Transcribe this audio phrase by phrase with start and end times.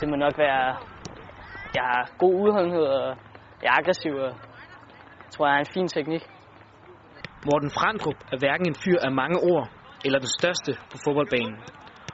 [0.00, 0.66] det må nok være,
[1.78, 3.06] jeg har god udholdenhed, og
[3.62, 4.30] jeg er aggressiv, og
[5.24, 6.22] jeg tror, jeg har en fin teknik.
[7.48, 9.66] Morten Frandrup er hverken en fyr af mange ord
[10.04, 11.56] eller den største på fodboldbanen.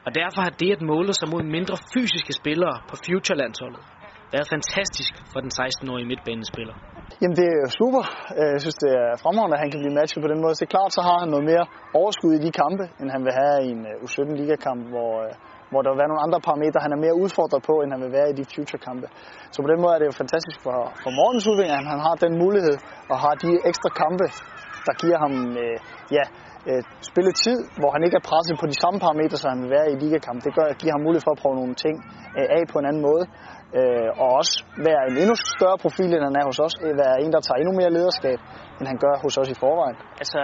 [0.07, 3.83] Og derfor har det at måle sig mod mindre fysiske spillere på Future-landsholdet
[4.33, 6.75] været fantastisk for den 16-årige midtbanespiller.
[7.21, 8.03] Jamen det er jo super.
[8.55, 10.53] Jeg synes, det er fremragende, at han kan blive matchet på den måde.
[10.55, 11.65] Så det er klart, så har han noget mere
[12.01, 15.13] overskud i de kampe, end han vil have i en U17-ligakamp, hvor,
[15.71, 18.13] hvor der vil være nogle andre parametre, han er mere udfordret på, end han vil
[18.19, 19.07] være i de future-kampe.
[19.53, 22.15] Så på den måde er det jo fantastisk for, for Mortens udvikling, at han har
[22.25, 22.77] den mulighed
[23.13, 24.27] og har de ekstra kampe,
[24.87, 25.77] der giver ham øh,
[26.17, 26.25] ja,
[26.69, 29.89] øh, spilletid, hvor han ikke er presset på de samme parametre, som han vil være
[29.93, 30.39] i ligakamp.
[30.47, 31.97] Det gør, giver ham mulighed for at prøve nogle ting
[32.39, 33.25] øh, af på en anden måde.
[33.79, 34.55] Øh, og også
[34.89, 36.75] være en endnu større profil, end han er hos os.
[37.03, 38.39] Være en, der tager endnu mere lederskab,
[38.79, 39.97] end han gør hos os i forvejen.
[40.23, 40.41] Altså,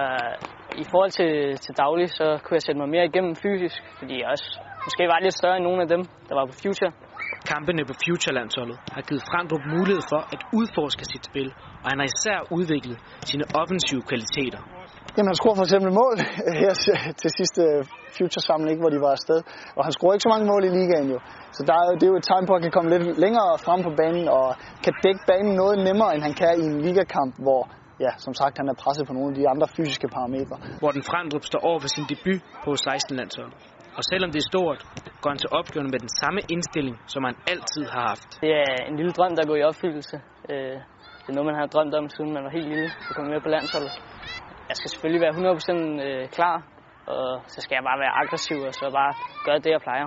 [0.83, 1.33] i forhold til,
[1.65, 4.49] til daglig, så kunne jeg sætte mig mere igennem fysisk, fordi jeg også
[4.87, 6.93] måske var lidt større end nogle af dem, der var på Future.
[7.53, 11.49] Kampene på Future-landsholdet har givet Frandrup mulighed for at udforske sit spil,
[11.83, 12.99] og han har især udviklet
[13.31, 14.61] sine offensive kvaliteter.
[15.15, 16.15] Jamen, han scorede for eksempel mål
[16.63, 16.73] her
[17.23, 17.63] til sidste
[18.17, 19.39] Future-samling, hvor de var afsted.
[19.77, 21.19] Og han scorede ikke så mange mål i ligaen jo.
[21.57, 23.51] Så der er, det er jo et tegn på, at han kan komme lidt længere
[23.67, 24.47] frem på banen og
[24.85, 27.63] kan dække banen noget nemmere, end han kan i en ligakamp, hvor
[28.01, 30.57] ja, som sagt, han er presset på nogle af de andre fysiske parametre.
[30.83, 33.57] Morten Frandrup står over for sin debut på 16-landsholdet.
[33.99, 34.81] Og selvom det er stort,
[35.23, 38.31] går han til opgaven med den samme indstilling, som han altid har haft.
[38.45, 40.17] Det er en lille drøm, der går i opfyldelse.
[41.23, 43.41] Det er noget, man har drømt om, siden man var helt lille, at komme med
[43.47, 43.93] på landsholdet.
[44.69, 45.35] Jeg skal selvfølgelig være
[46.27, 46.57] 100% klar,
[47.07, 49.13] og så skal jeg bare være aggressiv, og så bare
[49.47, 50.07] gøre det, jeg plejer.